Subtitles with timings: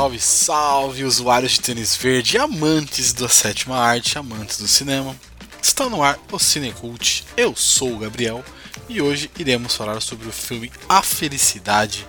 [0.00, 5.14] Salve, salve, usuários de tênis verde, amantes da sétima arte, amantes do cinema.
[5.62, 8.42] Está no ar o Cinecult, eu sou o Gabriel
[8.88, 12.06] e hoje iremos falar sobre o filme A Felicidade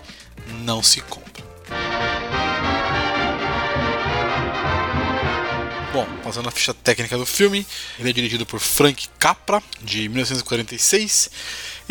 [0.63, 1.30] Não Se Compra.
[5.93, 7.67] Bom, passando a ficha técnica do filme,
[7.99, 11.29] ele é dirigido por Frank Capra, de 1946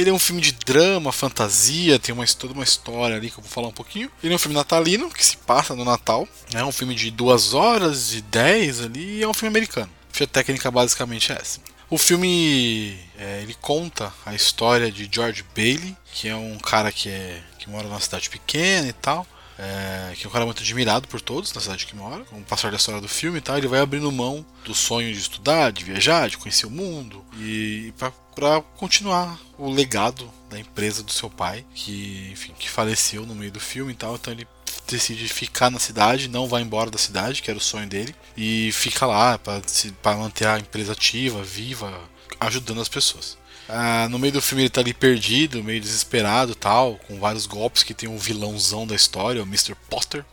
[0.01, 3.43] ele é um filme de drama, fantasia, tem uma, toda uma história ali que eu
[3.43, 4.11] vou falar um pouquinho.
[4.23, 6.27] Ele é um filme natalino, que se passa no Natal.
[6.55, 9.91] É um filme de duas horas e dez ali, e é um filme americano.
[10.21, 11.61] A técnica basicamente é essa.
[11.89, 17.09] O filme é, ele conta a história de George Bailey, que é um cara que,
[17.09, 19.27] é, que mora numa cidade pequena e tal.
[19.63, 22.25] É, que é um cara muito admirado por todos na cidade que mora.
[22.25, 25.13] Com o passar da história do filme e tal, ele vai abrindo mão do sonho
[25.13, 27.93] de estudar, de viajar, de conhecer o mundo e
[28.35, 33.53] para continuar o legado da empresa do seu pai, que enfim, que faleceu no meio
[33.53, 34.15] do filme e tal.
[34.15, 34.49] Então ele
[34.89, 38.73] decide ficar na cidade, não vai embora da cidade, que era o sonho dele, e
[38.73, 41.93] fica lá para manter a empresa ativa, viva,
[42.41, 43.37] ajudando as pessoas.
[43.73, 47.85] Ah, no meio do filme ele tá ali perdido, meio desesperado tal, com vários golpes
[47.85, 49.77] que tem um vilãozão da história, o Mr.
[49.89, 50.25] Potter,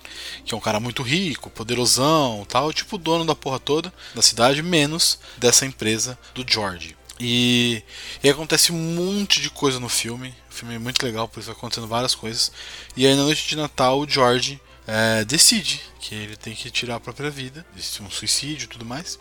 [0.43, 4.63] que é um cara muito rico, poderosão tal, tipo dono da porra toda da cidade,
[4.63, 6.97] menos dessa empresa do George.
[7.19, 7.83] E,
[8.23, 10.33] e acontece um monte de coisa no filme.
[10.49, 12.51] O filme é muito legal, por isso vai acontecendo várias coisas.
[12.95, 16.95] E aí na noite de Natal o George é, decide que ele tem que tirar
[16.95, 17.65] a própria vida,
[18.01, 19.19] um suicídio e tudo mais.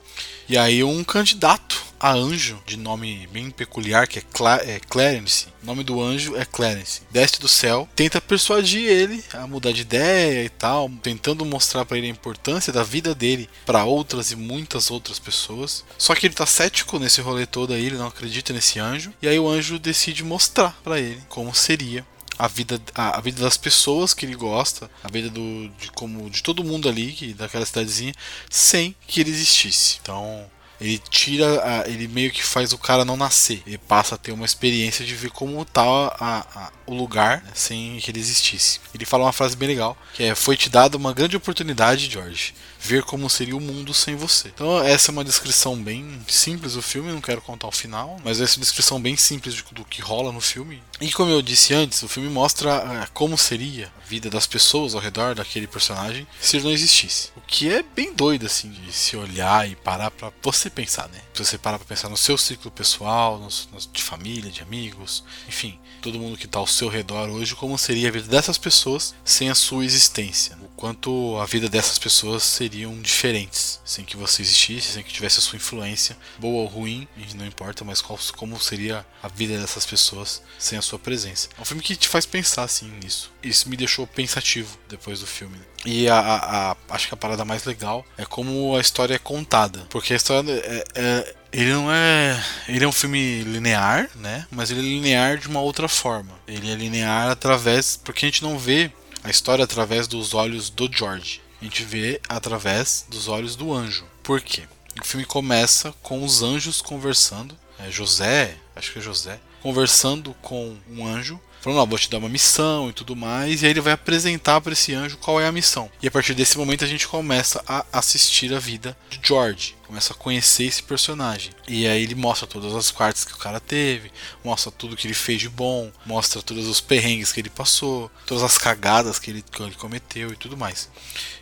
[0.49, 5.49] E aí um candidato a anjo, de nome bem peculiar, que é, Cla é Clarence,
[5.63, 9.81] o nome do anjo é Clarence, desce do céu, tenta persuadir ele a mudar de
[9.81, 14.37] ideia e tal, tentando mostrar para ele a importância da vida dele para outras e
[14.37, 15.85] muitas outras pessoas.
[15.99, 19.27] Só que ele tá cético nesse rolê todo aí, ele não acredita nesse anjo, e
[19.27, 22.07] aí o anjo decide mostrar para ele como seria
[22.39, 26.29] a vida, a, a, vida das pessoas que ele gosta, a vida do, de, como,
[26.29, 28.15] de todo mundo ali, que, daquela cidadezinha,
[28.51, 29.99] sem que ele existisse.
[30.03, 30.45] Então,
[30.81, 33.63] ele tira, a, ele meio que faz o cara não nascer.
[33.67, 37.51] Ele passa a ter uma experiência de ver como tá a, a, o lugar né,
[37.55, 38.81] sem que ele existisse.
[38.95, 42.55] Ele fala uma frase bem legal, que é: Foi te dada uma grande oportunidade, George,
[42.79, 44.49] ver como seria o mundo sem você.
[44.49, 47.13] Então, essa é uma descrição bem simples do filme.
[47.13, 50.31] Não quero contar o final, mas essa é uma descrição bem simples do que rola
[50.33, 50.83] no filme.
[51.01, 54.95] E como eu disse antes, o filme mostra uh, como seria a vida das pessoas
[54.95, 57.31] ao redor daquele personagem se ele não existisse.
[57.37, 61.21] O que é bem doido, assim, de se olhar e parar pra você pensar, né?
[61.35, 63.47] Se você parar pra pensar no seu ciclo pessoal,
[63.93, 68.09] de família, de amigos, enfim, todo mundo que tá ao seu redor hoje, como seria
[68.09, 70.57] a vida dessas pessoas sem a sua existência.
[70.77, 75.43] Quanto a vida dessas pessoas seriam diferentes sem que você existisse, sem que tivesse a
[75.43, 80.43] sua influência, boa ou ruim, não importa, mas qual, como seria a vida dessas pessoas
[80.59, 81.49] sem a sua presença.
[81.57, 83.33] É um filme que te faz pensar assim nisso.
[83.43, 85.57] Isso me deixou pensativo depois do filme.
[85.85, 89.19] E a, a, a acho que a parada mais legal é como a história é
[89.19, 92.45] contada, porque a história é, é ele não é.
[92.69, 94.47] Ele é um filme linear, né?
[94.51, 96.33] Mas ele é linear de uma outra forma.
[96.47, 97.99] Ele é linear através.
[98.05, 98.91] Porque a gente não vê
[99.27, 101.43] a história através dos olhos do George.
[101.61, 104.07] A gente vê através dos olhos do anjo.
[104.23, 104.63] Por quê?
[105.01, 107.59] O filme começa com os anjos conversando.
[107.77, 112.19] É José, acho que é José, conversando com um anjo falando, ó, vou te dar
[112.19, 115.49] uma missão e tudo mais, e aí ele vai apresentar para esse anjo qual é
[115.49, 115.91] a missão.
[116.01, 120.13] E a partir desse momento a gente começa a assistir a vida de George, começa
[120.13, 121.51] a conhecer esse personagem.
[121.67, 124.13] E aí ele mostra todas as partes que o cara teve,
[124.45, 128.45] mostra tudo que ele fez de bom, mostra todos os perrengues que ele passou, todas
[128.45, 130.89] as cagadas que ele, que ele cometeu e tudo mais.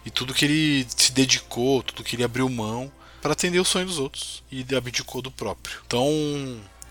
[0.07, 2.91] E tudo que ele se dedicou, tudo que ele abriu mão
[3.21, 5.81] para atender o sonho dos outros e abdicou do próprio.
[5.87, 6.09] Então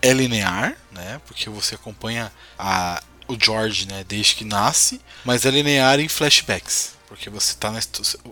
[0.00, 1.20] é linear, né?
[1.26, 6.94] Porque você acompanha a o George, né, desde que nasce, mas é linear em flashbacks.
[7.06, 7.80] Porque você tá na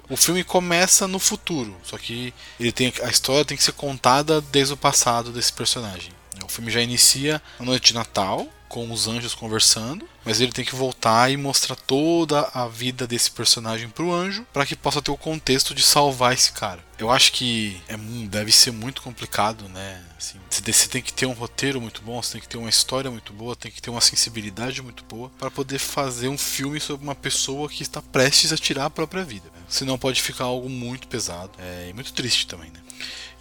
[0.09, 4.41] O filme começa no futuro, só que ele tem a história tem que ser contada
[4.41, 6.11] desde o passado desse personagem.
[6.45, 10.65] O filme já inicia na noite de Natal, com os anjos conversando, mas ele tem
[10.65, 15.11] que voltar e mostrar toda a vida desse personagem pro anjo para que possa ter
[15.11, 16.83] o contexto de salvar esse cara.
[16.99, 17.97] Eu acho que é,
[18.27, 20.03] deve ser muito complicado, né?
[20.17, 23.11] Assim, você tem que ter um roteiro muito bom, você tem que ter uma história
[23.11, 27.05] muito boa, tem que ter uma sensibilidade muito boa para poder fazer um filme sobre
[27.05, 29.51] uma pessoa que está prestes a tirar a própria vida.
[29.55, 29.63] Né?
[29.69, 32.82] Senão pode ficar algo muito pesado é, e muito triste também, né?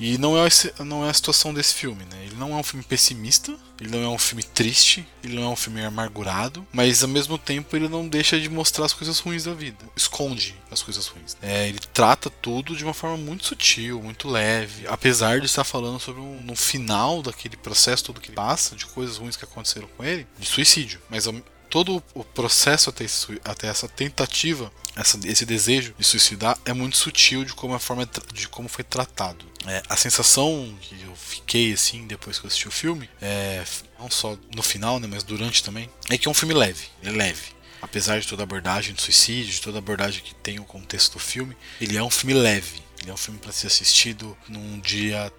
[0.01, 0.49] E não é,
[0.83, 2.25] não é a situação desse filme, né?
[2.25, 5.47] Ele não é um filme pessimista, ele não é um filme triste, ele não é
[5.49, 9.43] um filme amargurado, mas ao mesmo tempo ele não deixa de mostrar as coisas ruins
[9.43, 9.77] da vida.
[9.95, 11.37] Esconde as coisas ruins.
[11.39, 15.99] É, ele trata tudo de uma forma muito sutil, muito leve, apesar de estar falando
[15.99, 19.87] sobre um, no final daquele processo todo que ele passa, de coisas ruins que aconteceram
[19.95, 20.99] com ele, de suicídio.
[21.11, 21.27] Mas
[21.71, 23.05] todo o processo até,
[23.45, 28.07] até essa tentativa, essa, esse desejo de suicidar é muito sutil de como, a forma,
[28.33, 29.45] de como foi tratado.
[29.65, 33.63] É, a sensação que eu fiquei assim depois que eu assisti o filme, é,
[33.97, 37.09] não só no final, né, mas durante também, é que é um filme leve, é
[37.09, 40.63] leve apesar de toda a abordagem do suicídio, de toda a abordagem que tem o
[40.63, 42.79] contexto do filme, ele é um filme leve.
[43.01, 45.33] Ele é um filme para ser assistido num dia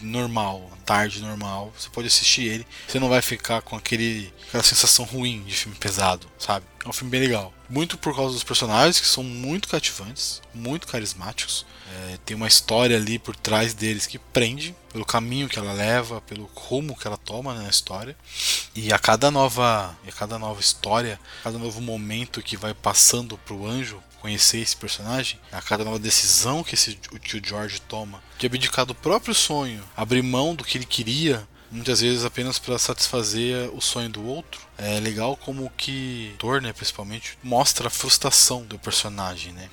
[0.00, 1.72] normal, tarde normal.
[1.78, 5.76] Você pode assistir ele, você não vai ficar com aquele, aquela sensação ruim de filme
[5.78, 6.66] pesado, sabe?
[6.84, 7.52] É um filme bem legal.
[7.68, 11.64] Muito por causa dos personagens que são muito cativantes, muito carismáticos.
[11.94, 16.20] É, tem uma história ali por trás deles que prende pelo caminho que ela leva,
[16.22, 18.16] pelo rumo que ela toma na história.
[18.74, 23.38] E a cada nova, a cada nova história, a cada novo momento que vai passando
[23.38, 28.22] pro anjo, conhecer esse personagem, a cada nova decisão que esse, o tio George toma,
[28.42, 32.76] de abdicar do próprio sonho, abrir mão do que ele queria, muitas vezes apenas para
[32.76, 34.60] satisfazer o sonho do outro.
[34.76, 39.70] É legal como que Thor, né, principalmente, mostra a frustração do personagem, né?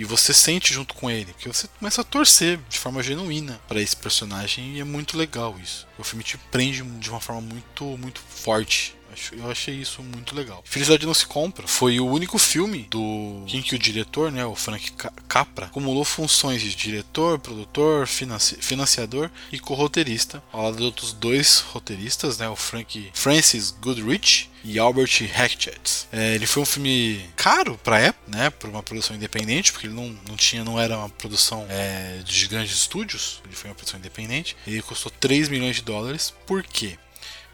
[0.00, 3.82] E você sente junto com ele, que você começa a torcer de forma genuína para
[3.82, 5.86] esse personagem e é muito legal isso.
[5.98, 8.96] O filme te prende de uma forma muito muito forte
[9.32, 10.62] eu achei isso muito legal.
[10.64, 14.54] Felicidade Não Se Compra foi o único filme do em que o diretor, né, o
[14.54, 14.92] Frank
[15.28, 21.60] Capra, acumulou funções de diretor, produtor, financi financiador e co-roteirista, ao lado de outros dois
[21.60, 26.06] roteiristas, né, o Frank Francis Goodrich e Albert Hackett.
[26.12, 29.94] É, ele foi um filme caro para época, né, para uma produção independente, porque ele
[29.94, 33.98] não, não tinha, não era uma produção é, de grandes estúdios, ele foi uma produção
[33.98, 34.56] independente.
[34.66, 36.32] Ele custou 3 milhões de dólares.
[36.46, 36.98] Por quê?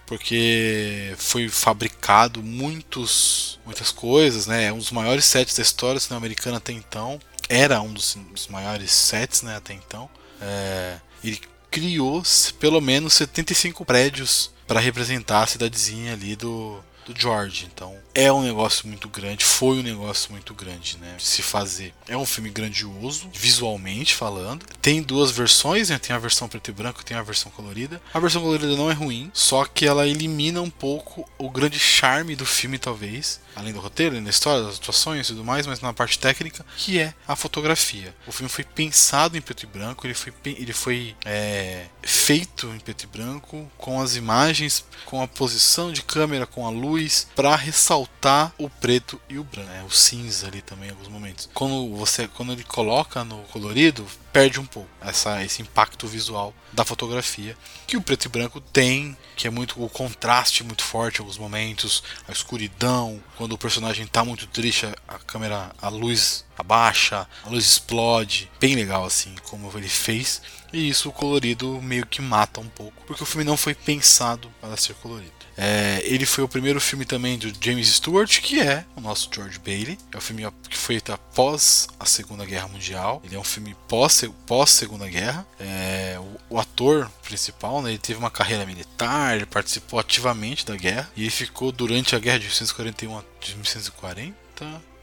[0.06, 4.72] porque foi fabricado muitos, muitas coisas, né?
[4.72, 7.18] Um dos maiores sets da história cinema-americana até então.
[7.48, 9.56] Era um dos, dos maiores sets, né?
[9.56, 10.08] Até então.
[10.40, 12.22] É, ele criou
[12.60, 17.68] pelo menos 75 prédios para representar a cidadezinha ali do, do George.
[17.72, 21.14] Então é um negócio muito grande, foi um negócio muito grande, né?
[21.18, 21.94] Se fazer.
[22.08, 24.66] É um filme grandioso, visualmente falando.
[24.82, 25.98] Tem duas versões, né?
[25.98, 28.00] Tem a versão preto e branco, tem a versão colorida.
[28.12, 32.34] A versão colorida não é ruim, só que ela elimina um pouco o grande charme
[32.34, 33.40] do filme, talvez.
[33.54, 36.98] Além do roteiro, da história, das atuações e tudo mais, mas na parte técnica, que
[36.98, 38.14] é a fotografia.
[38.26, 42.78] O filme foi pensado em preto e branco, ele foi, ele foi é, feito em
[42.78, 47.26] preto e branco, com as imagens, com a posição de câmera, com a luz luz
[47.37, 49.84] para ressaltar o preto e o branco, né?
[49.87, 51.48] o cinza ali também em alguns momentos.
[51.52, 54.04] Quando você quando ele coloca no colorido,
[54.36, 57.56] perde um pouco essa, esse impacto visual da fotografia
[57.86, 62.02] que o preto e branco tem, que é muito o contraste muito forte alguns momentos,
[62.28, 67.64] a escuridão, quando o personagem está muito triste, a câmera, a luz abaixa, a luz
[67.64, 70.42] explode, bem legal assim como ele fez.
[70.70, 74.52] E isso o colorido meio que mata um pouco, porque o filme não foi pensado
[74.60, 75.36] para ser colorido.
[75.56, 79.58] É, ele foi o primeiro filme também do James Stewart, que é o nosso George
[79.58, 79.98] Bailey.
[80.12, 83.22] É um filme que foi após a Segunda Guerra Mundial.
[83.24, 85.46] Ele é um filme pós, pós Segunda Guerra.
[85.58, 90.76] É, o, o, ator principal, né, ele teve uma carreira militar, ele participou ativamente da
[90.76, 94.34] guerra e ele ficou durante a guerra de 1941 a 1940.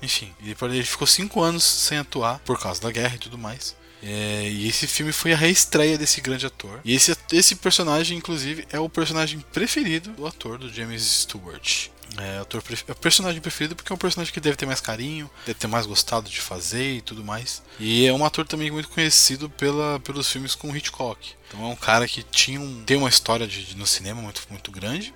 [0.01, 3.75] Enfim, ele, ele ficou cinco anos sem atuar por causa da guerra e tudo mais.
[4.05, 6.81] É, e esse filme foi a reestreia desse grande ator.
[6.83, 11.87] E esse, esse personagem, inclusive, é o personagem preferido do ator, do James Stewart.
[12.17, 15.29] É, ator, é o personagem preferido porque é um personagem que deve ter mais carinho,
[15.45, 17.63] deve ter mais gostado de fazer e tudo mais.
[17.79, 21.33] E é um ator também muito conhecido pela, pelos filmes com Hitchcock.
[21.47, 24.41] Então é um cara que tinha um, tem uma história de, de, no cinema muito,
[24.49, 25.13] muito grande.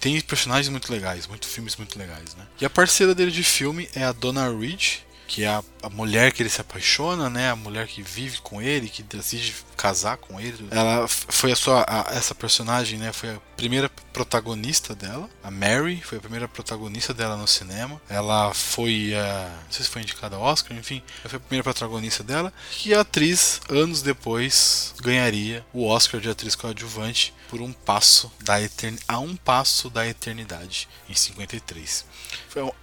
[0.00, 2.46] Tem personagens muito legais, muitos filmes muito legais, né?
[2.60, 6.32] E a parceira dele de filme é a Donna Reed, que é a, a, mulher
[6.32, 7.50] que ele se apaixona, né?
[7.50, 10.68] A mulher que vive com ele, que decide casar com ele.
[10.70, 13.12] Ela foi a sua a, essa personagem, né?
[13.12, 18.00] Foi a primeira protagonista dela, a Mary, foi a primeira protagonista dela no cinema.
[18.08, 22.22] Ela foi a, não sei se foi indicada ao Oscar, enfim, foi a primeira protagonista
[22.22, 22.52] dela.
[22.84, 28.60] E a atriz anos depois ganharia o Oscar de atriz coadjuvante por um passo da
[28.60, 28.98] etern...
[29.06, 32.04] a um passo da eternidade em 53.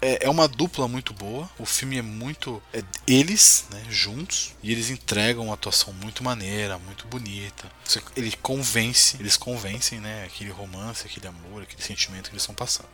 [0.01, 1.49] É, é uma dupla muito boa.
[1.57, 2.61] O filme é muito.
[2.73, 7.71] É eles, né, juntos, e eles entregam uma atuação muito maneira, muito bonita.
[8.15, 12.89] Ele convence, eles convencem, né, aquele romance, aquele amor, aquele sentimento que eles estão passando.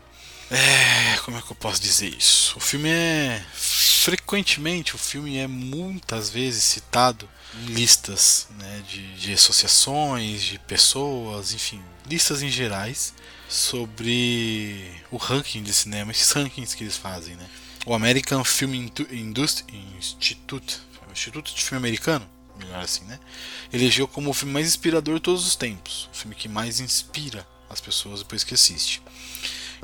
[0.49, 2.57] É, como é que eu posso dizer isso?
[2.57, 9.33] O filme é frequentemente, o filme é muitas vezes citado em listas né, de, de
[9.33, 13.13] associações, de pessoas, enfim, listas em gerais
[13.49, 17.49] sobre o ranking de cinema, esses rankings que eles fazem, né?
[17.85, 20.79] O American Film Industry Institute,
[21.11, 23.19] Instituto de Filme Americano, melhor assim, né?
[23.71, 27.47] Elegeu como o filme mais inspirador de todos os tempos, o filme que mais inspira
[27.69, 29.01] as pessoas depois que assiste.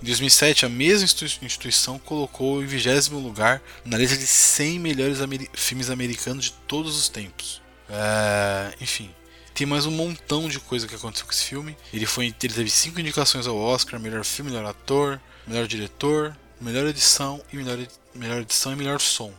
[0.01, 1.05] Em 2007, a mesma
[1.41, 5.19] instituição colocou em 20 lugar na lista de 100 melhores
[5.53, 7.61] filmes americanos de todos os tempos.
[7.89, 9.13] É, enfim,
[9.53, 11.77] tem mais um montão de coisa que aconteceu com esse filme.
[11.93, 16.87] Ele, foi, ele teve cinco indicações ao Oscar: melhor filme, melhor ator, melhor diretor, melhor
[16.87, 17.77] edição e melhor,
[18.15, 19.31] melhor edição e melhor som.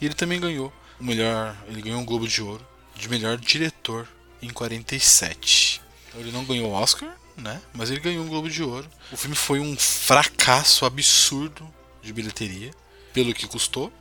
[0.00, 4.08] E ele também ganhou o melhor, ele ganhou um Globo de Ouro de melhor diretor
[4.40, 5.82] em 47.
[6.08, 7.60] Então ele não ganhou o Oscar, né?
[7.72, 8.88] Mas ele ganhou um Globo de Ouro.
[9.10, 11.68] O filme foi um fracasso absurdo
[12.02, 12.70] de bilheteria,
[13.12, 13.92] pelo que custou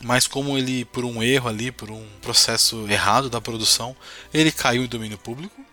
[0.00, 3.96] mas como ele, por um erro ali, por um processo errado da produção,
[4.32, 5.64] ele caiu em domínio público.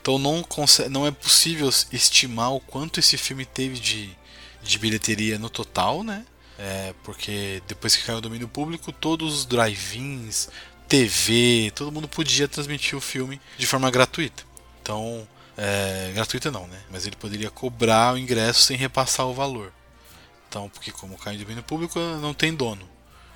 [0.00, 0.44] Então não,
[0.90, 4.16] não é possível estimar o quanto esse filme teve de,
[4.62, 6.24] de bilheteria no total, né?
[6.58, 10.48] É, porque depois que caiu em domínio público, todos os drive-ins,
[10.88, 14.44] TV, todo mundo podia transmitir o filme de forma gratuita.
[14.80, 16.78] Então, é, gratuita não, né?
[16.90, 19.72] Mas ele poderia cobrar o ingresso sem repassar o valor.
[20.48, 22.88] Então, porque como caiu em domínio público, não tem dono.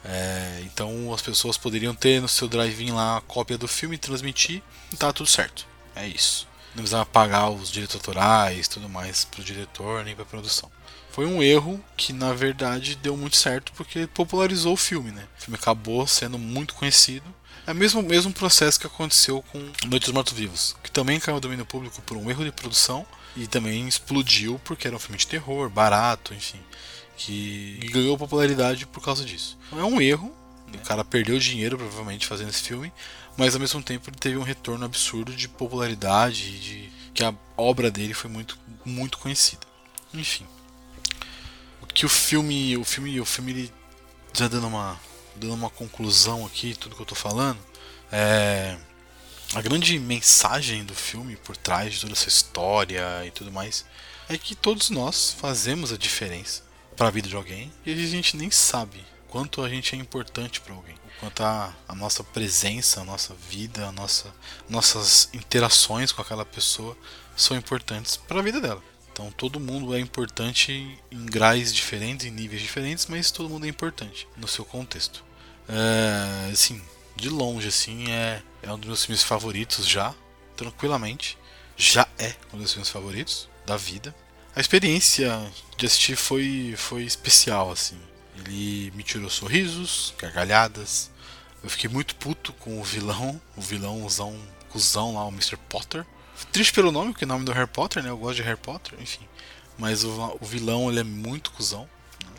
[0.05, 4.62] É, então as pessoas poderiam ter no seu drive-in lá a cópia do filme transmitir
[4.93, 5.67] e tá tudo certo.
[5.95, 6.49] É isso.
[6.69, 10.71] Não precisava pagar os direitos autorais tudo mais pro diretor nem pra produção.
[11.11, 15.27] Foi um erro que na verdade deu muito certo porque popularizou o filme, né?
[15.39, 17.27] O filme acabou sendo muito conhecido.
[17.67, 21.37] É o mesmo, mesmo processo que aconteceu com Noite dos Mortos Vivos, que também caiu
[21.37, 25.19] no domínio público por um erro de produção e também explodiu porque era um filme
[25.19, 26.61] de terror, barato, enfim
[27.21, 29.59] que ganhou popularidade por causa disso.
[29.73, 30.35] É um erro,
[30.73, 32.90] o cara perdeu dinheiro provavelmente fazendo esse filme,
[33.37, 37.90] mas ao mesmo tempo ele teve um retorno absurdo de popularidade, de que a obra
[37.90, 39.61] dele foi muito muito conhecida.
[40.14, 40.47] Enfim,
[41.83, 43.73] o que o filme, o filme, o filme ele
[44.33, 44.99] já dando uma
[45.40, 47.59] dando uma conclusão aqui, tudo que eu tô falando,
[48.12, 48.76] é
[49.54, 53.85] a grande mensagem do filme por trás de toda essa história e tudo mais
[54.28, 56.62] é que todos nós fazemos a diferença
[56.97, 60.61] para a vida de alguém e a gente nem sabe quanto a gente é importante
[60.61, 64.32] para alguém, quanto a, a, nossa presença, a nossa vida, a nossa,
[64.68, 66.97] nossas interações com aquela pessoa
[67.37, 68.82] são importantes para a vida dela.
[69.12, 73.68] Então todo mundo é importante em graus diferentes, em níveis diferentes, mas todo mundo é
[73.68, 75.25] importante no seu contexto.
[75.73, 76.83] É, assim,
[77.17, 80.15] de longe assim é, é um dos meus filmes favoritos já,
[80.57, 81.39] tranquilamente.
[81.77, 84.15] Já é um dos filmes favoritos da vida
[84.55, 85.41] a experiência
[85.77, 87.99] de assistir foi, foi especial, assim.
[88.37, 91.11] Ele me tirou sorrisos, gargalhadas.
[91.62, 94.37] Eu fiquei muito puto com o vilão, o vilãozão,
[94.71, 95.57] cuzão lá, o Mr.
[95.69, 96.05] Potter.
[96.53, 98.11] Triste pelo nome, porque é o nome do Harry Potter, né?
[98.11, 99.27] Eu gosto de Harry Potter, enfim.
[99.79, 101.89] Mas o, o vilão, ele é muito cuzão,
[102.25, 102.33] né?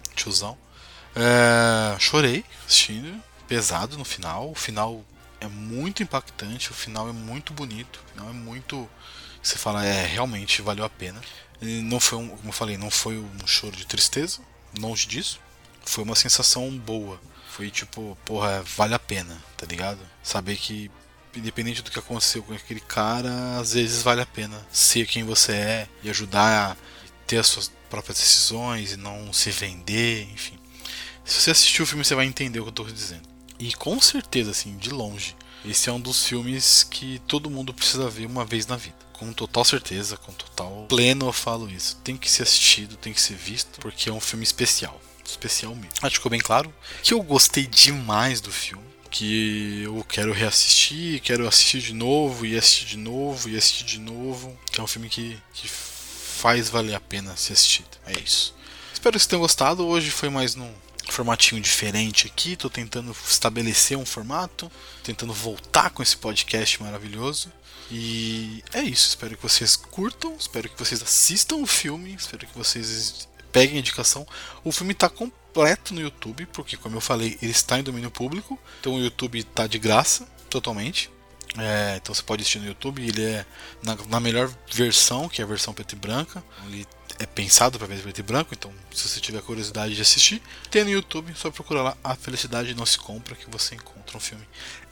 [1.16, 4.52] É, chorei assistindo, pesado no final.
[4.52, 5.04] O final
[5.40, 8.90] é muito impactante, o final é muito bonito, o final é muito.
[9.42, 11.20] Você fala, é, realmente valeu a pena.
[11.62, 14.40] Não foi, um, como eu falei, não foi um choro de tristeza,
[14.80, 15.40] longe disso.
[15.84, 17.20] Foi uma sensação boa.
[17.50, 20.00] Foi tipo, porra, vale a pena, tá ligado?
[20.24, 20.90] Saber que,
[21.36, 25.52] independente do que aconteceu com aquele cara, às vezes vale a pena ser quem você
[25.54, 26.78] é e ajudar a
[27.28, 30.61] ter as suas próprias decisões e não se vender, enfim.
[31.24, 33.28] Se você assistir o filme, você vai entender o que eu tô dizendo.
[33.60, 38.10] E com certeza, assim, de longe, esse é um dos filmes que todo mundo precisa
[38.10, 41.96] ver uma vez na vida com total certeza, com total pleno eu falo isso.
[42.04, 45.00] Tem que ser assistido, tem que ser visto, porque é um filme especial.
[45.24, 45.92] Especial mesmo.
[46.02, 46.74] Acho que ficou bem claro
[47.04, 48.84] que eu gostei demais do filme.
[49.12, 54.00] Que eu quero reassistir, quero assistir de novo, e assistir de novo, e assistir de
[54.00, 54.58] novo.
[54.72, 57.90] Que é um filme que, que faz valer a pena ser assistido.
[58.08, 58.56] É isso.
[58.92, 59.86] Espero que vocês tenham gostado.
[59.86, 60.74] Hoje foi mais num
[61.12, 62.56] formatinho diferente aqui.
[62.56, 64.72] Tô tentando estabelecer um formato,
[65.04, 67.52] tentando voltar com esse podcast maravilhoso.
[67.92, 72.58] E é isso, espero que vocês curtam, espero que vocês assistam o filme, espero que
[72.58, 74.26] vocês peguem a indicação.
[74.64, 78.58] O filme está completo no YouTube, porque como eu falei, ele está em domínio público,
[78.80, 81.12] então o YouTube está de graça, totalmente.
[81.58, 83.46] É, então você pode assistir no YouTube, ele é
[83.84, 86.44] na, na, melhor versão, que é a versão preto e branca.
[86.68, 86.88] Ele
[87.20, 90.84] é pensado para ver preto e branco, então se você tiver curiosidade de assistir, tem
[90.84, 94.48] no YouTube, só procura lá A Felicidade Não Se Compra que você encontra um filme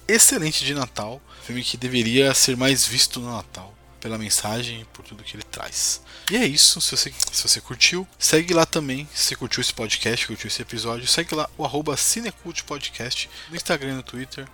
[0.08, 5.04] excelente de Natal, filme que deveria ser mais visto no Natal pela mensagem e por
[5.04, 6.02] tudo que ele traz.
[6.32, 10.26] E é isso, se você, se você curtiu, segue lá também, se curtiu esse podcast,
[10.26, 14.48] curtiu esse episódio, segue lá o arroba Cinecult Podcast no Instagram e no Twitter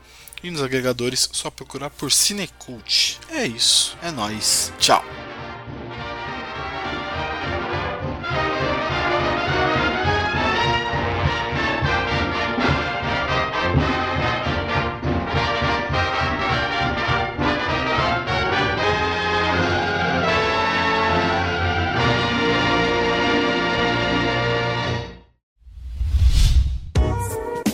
[0.44, 3.20] e nos agregadores, só procurar por Cinecult.
[3.30, 4.72] É isso, é nós.
[4.80, 5.04] Tchau.